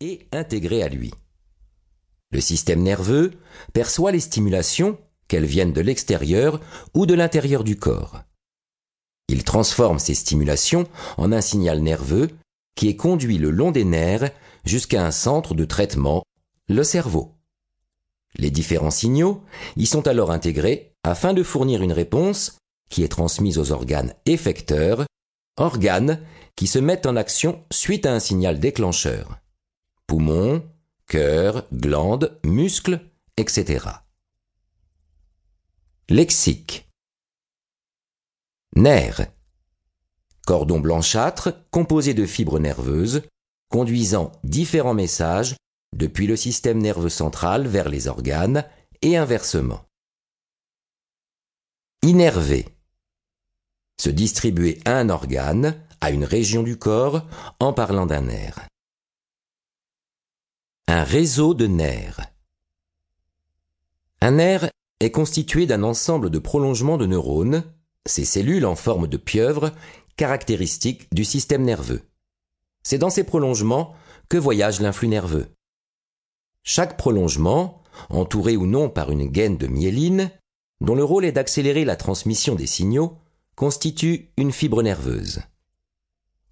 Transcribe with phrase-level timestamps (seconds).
[0.00, 1.12] est intégré à lui.
[2.30, 3.32] Le système nerveux
[3.72, 6.60] perçoit les stimulations, qu'elles viennent de l'extérieur
[6.94, 8.22] ou de l'intérieur du corps.
[9.28, 10.86] Il transforme ces stimulations
[11.16, 12.28] en un signal nerveux
[12.74, 14.30] qui est conduit le long des nerfs
[14.64, 16.22] jusqu'à un centre de traitement,
[16.68, 17.34] le cerveau.
[18.36, 19.42] Les différents signaux
[19.76, 22.56] y sont alors intégrés afin de fournir une réponse
[22.90, 25.06] qui est transmise aux organes effecteurs,
[25.56, 26.20] organes
[26.56, 29.41] qui se mettent en action suite à un signal déclencheur.
[30.12, 30.62] Poumons,
[31.06, 33.00] cœur, glandes, muscles,
[33.38, 33.86] etc.
[36.10, 36.86] Lexique.
[38.76, 39.22] Nerfs.
[40.46, 43.22] Cordon blanchâtre composé de fibres nerveuses
[43.70, 45.56] conduisant différents messages
[45.96, 48.66] depuis le système nerveux central vers les organes
[49.00, 49.86] et inversement.
[52.02, 52.68] Innervé.
[53.98, 57.26] Se distribuer à un organe, à une région du corps,
[57.60, 58.68] en parlant d'un nerf.
[60.94, 62.20] Un réseau de nerfs.
[64.20, 64.68] Un nerf
[65.00, 67.64] est constitué d'un ensemble de prolongements de neurones,
[68.04, 69.72] ces cellules en forme de pieuvre
[70.16, 72.02] caractéristiques du système nerveux.
[72.82, 73.94] C'est dans ces prolongements
[74.28, 75.46] que voyage l'influx nerveux.
[76.62, 80.30] Chaque prolongement, entouré ou non par une gaine de myéline,
[80.82, 83.16] dont le rôle est d'accélérer la transmission des signaux,
[83.56, 85.40] constitue une fibre nerveuse.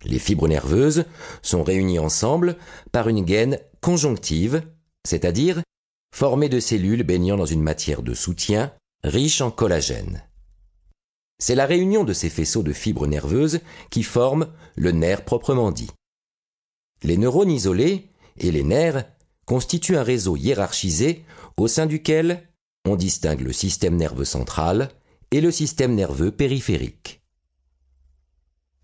[0.02, 1.04] Les fibres nerveuses
[1.42, 2.56] sont réunies ensemble
[2.90, 4.62] par une gaine conjonctive,
[5.06, 5.62] c'est-à-dire
[6.14, 8.72] formée de cellules baignant dans une matière de soutien
[9.04, 10.22] riche en collagène.
[11.38, 15.90] C'est la réunion de ces faisceaux de fibres nerveuses qui forment le nerf proprement dit.
[17.02, 19.04] Les neurones isolés et les nerfs
[19.46, 21.24] constituent un réseau hiérarchisé
[21.56, 22.46] au sein duquel
[22.86, 24.90] on distingue le système nerveux central
[25.30, 27.22] et le système nerveux périphérique.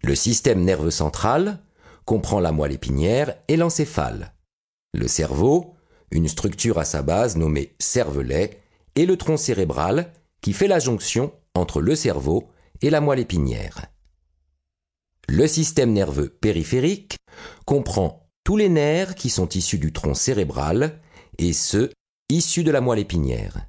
[0.02, 1.62] Le système nerveux central
[2.04, 4.32] comprend la moelle épinière et l'encéphale,
[4.94, 5.74] le cerveau,
[6.10, 8.62] une structure à sa base nommée cervelet,
[8.94, 12.48] et le tronc cérébral qui fait la jonction entre le cerveau
[12.80, 13.86] et la moelle épinière.
[15.28, 17.16] Le système nerveux périphérique
[17.64, 21.00] comprend tous les nerfs qui sont issus du tronc cérébral
[21.38, 21.90] et ceux
[22.28, 23.66] issus de la moelle épinière.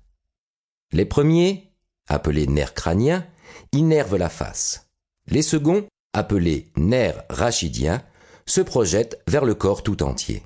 [0.94, 1.74] Les premiers,
[2.08, 3.28] appelés nerfs crâniens,
[3.74, 4.88] innervent la face.
[5.28, 8.04] Les seconds, appelés nerfs rachidiens,
[8.46, 10.44] se projettent vers le corps tout entier.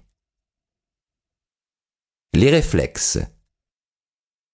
[2.34, 3.19] Les réflexes.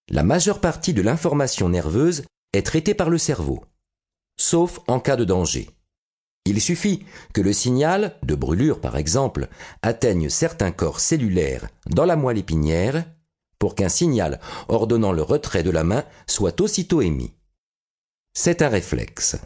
[0.10, 2.24] La majeure partie de l'information nerveuse
[2.54, 3.64] est traitée par le cerveau,
[4.36, 5.70] sauf en cas de danger.
[6.46, 7.06] Il suffit
[7.36, 9.48] que le signal, de brûlure par exemple,
[9.84, 13.06] atteigne certains corps cellulaires dans la moelle épinière
[13.60, 14.40] pour qu'un signal
[14.70, 17.36] ordonnant le retrait de la main soit aussitôt émis.
[18.34, 19.38] C'est un réflexe.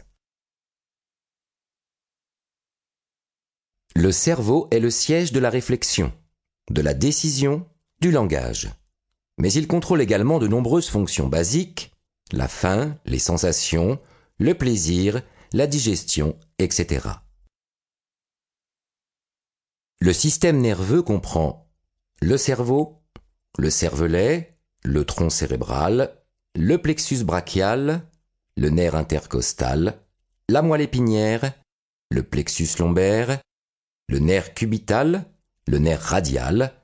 [3.94, 6.14] Le cerveau est le siège de la réflexion,
[6.70, 7.68] de la décision,
[8.02, 8.68] du langage.
[9.38, 11.94] Mais il contrôle également de nombreuses fonctions basiques,
[12.32, 13.98] la faim, les sensations,
[14.38, 17.08] le plaisir, la digestion, etc.
[20.00, 21.70] Le système nerveux comprend
[22.20, 23.02] le cerveau,
[23.56, 26.16] le cervelet, le tronc cérébral,
[26.56, 28.08] le plexus brachial,
[28.56, 30.00] le nerf intercostal,
[30.48, 31.52] la moelle épinière,
[32.10, 33.40] le plexus lombaire,
[34.08, 35.24] le nerf cubital,
[35.68, 36.81] le nerf radial,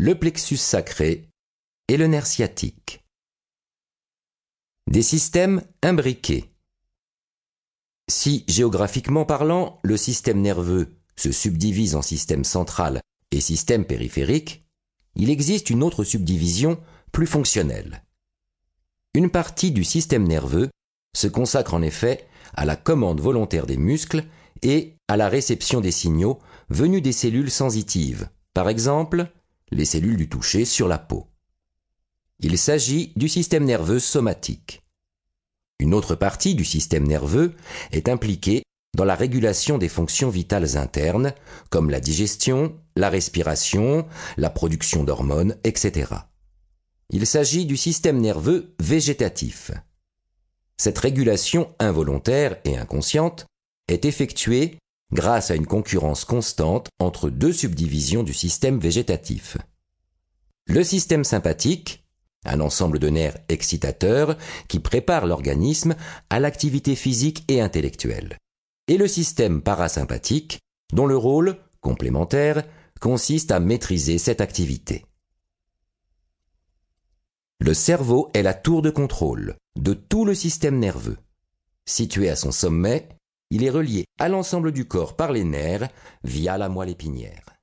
[0.00, 1.28] le plexus sacré
[1.88, 3.04] et le nerf sciatique.
[4.88, 6.54] Des systèmes imbriqués.
[8.08, 13.00] Si, géographiquement parlant, le système nerveux se subdivise en système central
[13.32, 14.64] et système périphérique,
[15.16, 18.04] il existe une autre subdivision plus fonctionnelle.
[19.14, 20.70] Une partie du système nerveux
[21.16, 24.24] se consacre en effet à la commande volontaire des muscles
[24.62, 26.38] et à la réception des signaux
[26.68, 29.32] venus des cellules sensitives, par exemple
[29.70, 31.26] les cellules du toucher sur la peau.
[32.40, 34.82] Il s'agit du système nerveux somatique.
[35.80, 37.54] Une autre partie du système nerveux
[37.92, 38.62] est impliquée
[38.96, 41.34] dans la régulation des fonctions vitales internes,
[41.70, 44.06] comme la digestion, la respiration,
[44.36, 46.12] la production d'hormones, etc.
[47.10, 49.70] Il s'agit du système nerveux végétatif.
[50.76, 53.46] Cette régulation involontaire et inconsciente
[53.88, 54.78] est effectuée
[55.12, 59.56] grâce à une concurrence constante entre deux subdivisions du système végétatif.
[60.66, 62.04] Le système sympathique,
[62.44, 64.36] un ensemble de nerfs excitateurs
[64.68, 65.96] qui préparent l'organisme
[66.30, 68.36] à l'activité physique et intellectuelle,
[68.86, 70.60] et le système parasympathique,
[70.92, 72.64] dont le rôle, complémentaire,
[73.00, 75.04] consiste à maîtriser cette activité.
[77.60, 81.18] Le cerveau est la tour de contrôle de tout le système nerveux.
[81.86, 83.08] Situé à son sommet,
[83.50, 85.88] il est relié à l'ensemble du corps par les nerfs
[86.22, 87.57] via la moelle épinière.